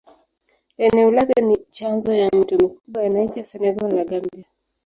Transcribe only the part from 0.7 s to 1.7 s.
Eneo lake ni